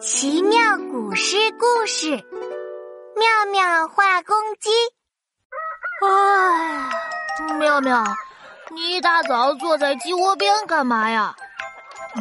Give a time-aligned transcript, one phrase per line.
[0.00, 2.10] 奇妙古诗故事，
[3.16, 4.70] 妙妙画公鸡。
[6.06, 6.90] 哎，
[7.58, 8.04] 妙妙，
[8.70, 11.34] 你一大早坐在鸡窝边干嘛呀？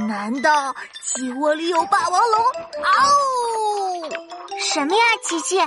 [0.08, 2.44] 难道鸡窝里有霸王龙？
[2.84, 4.10] 嗷！
[4.60, 5.60] 什么呀，琪琪，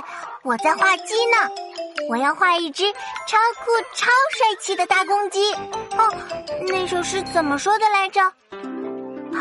[0.43, 1.37] 我在画鸡呢。
[2.09, 4.07] 我要画一只超酷、超
[4.37, 5.53] 帅气的大公鸡。
[5.53, 6.13] 哦，
[6.67, 8.21] 那首诗怎么说的来着？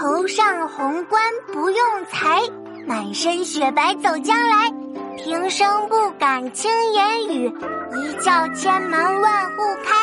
[0.01, 1.23] 头上红冠
[1.53, 2.41] 不用裁，
[2.87, 4.70] 满身雪白走将来。
[5.19, 7.52] 平生不敢轻言语，
[7.95, 9.95] 一叫千门万户开。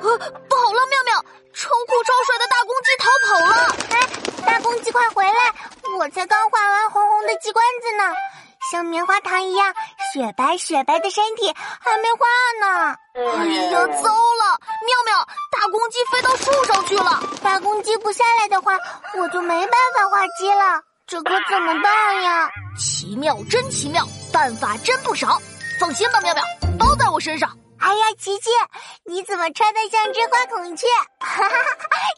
[0.00, 3.54] 不好了，妙妙，超酷超帅的大公鸡逃跑了！
[3.94, 3.94] 哎，
[4.44, 5.54] 大公鸡快回来！
[6.00, 8.12] 我才刚画完红红的鸡冠子呢，
[8.72, 9.72] 像棉花糖一样
[10.14, 12.24] 雪白雪白的身体还没化
[12.60, 12.94] 呢。
[13.16, 14.60] 哎呀，糟了！
[14.86, 17.20] 妙妙，大公鸡飞到树上去了。
[17.42, 18.78] 大公鸡不下来的话，
[19.18, 20.80] 我就没办法画鸡了。
[21.04, 22.48] 这可怎么办呀？
[22.78, 25.42] 奇妙，真奇妙，办法真不少。
[25.80, 26.44] 放心吧，妙妙，
[26.78, 27.50] 包在我身上。
[27.80, 28.50] 哎呀，琪琪，
[29.04, 30.86] 你怎么穿的像只花孔雀？
[31.18, 31.56] 哈哈，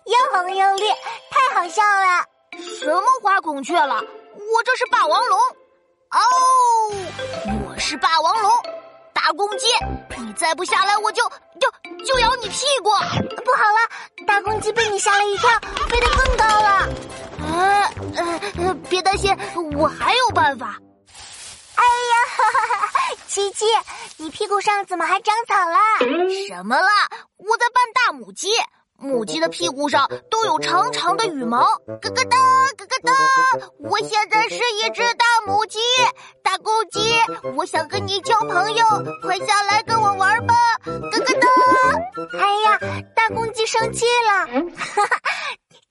[0.04, 0.84] 又红又绿，
[1.30, 2.22] 太好笑了。
[2.78, 3.94] 什么花孔雀了？
[3.94, 5.38] 我这是霸王龙。
[6.08, 8.50] 哦，是霸王龙。
[9.12, 9.66] 大公鸡，
[10.18, 11.22] 你再不下来，我就
[11.58, 12.90] 就就咬你屁股！
[12.90, 15.50] 不好了，大公鸡被你吓了一跳，
[15.88, 16.88] 飞得更高了。
[17.42, 17.90] 呃
[18.58, 19.36] 呃，别担心，
[19.76, 20.78] 我还有办法。
[21.74, 23.64] 哎呀，哈哈哈琪琪，
[24.18, 25.78] 你屁股上怎么还长草了？
[26.46, 26.90] 什么啦？
[27.38, 28.48] 我在扮大母鸡。
[28.98, 32.38] 母鸡的屁股上都有长长的羽毛，咯咯哒，
[32.78, 33.12] 咯咯哒。
[33.78, 35.78] 我现在是一只大母，鸡，
[37.56, 38.84] 我想跟你交朋友，
[39.22, 42.38] 快下来跟我玩吧，咯咯哒。
[42.38, 44.46] 哎呀，大公鸡生气了，
[44.76, 45.16] 哈哈。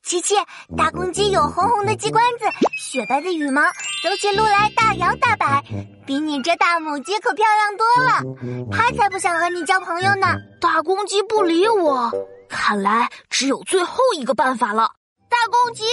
[0.03, 0.36] 琪琪，
[0.77, 2.45] 大公鸡有红红的鸡冠子，
[2.80, 3.64] 雪白的羽毛，
[4.03, 5.64] 走起路来大摇大摆，
[6.05, 8.67] 比你这大母鸡可漂亮多了。
[8.72, 10.36] 它才不想和你交朋友呢。
[10.61, 12.11] 大公鸡不理我。
[12.48, 14.92] 看来只有最后一个办法了，
[15.27, 15.83] 大公鸡，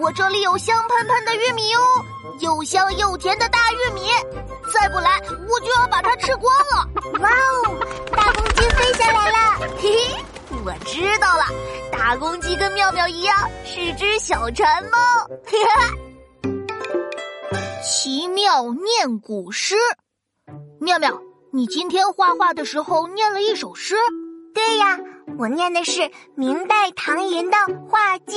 [0.00, 1.99] 我这里有香喷喷的玉米哦，
[2.40, 4.02] 又香又甜的大玉米，
[4.72, 6.88] 再不来我就要把它吃光了。
[7.20, 7.78] 哇哦，
[8.14, 10.24] 大公鸡飞下来了， 嘿嘿，
[10.64, 11.44] 我知道了，
[11.92, 14.98] 大公鸡跟妙妙一样是只小馋猫。
[15.44, 15.98] 嘿嘿。
[17.82, 19.74] 奇妙念古诗，
[20.80, 21.20] 妙妙，
[21.52, 23.96] 你今天画画的时候念了一首诗。
[24.54, 24.98] 对呀。
[25.38, 27.56] 我念的是明代唐寅的
[27.88, 28.36] 画鸡，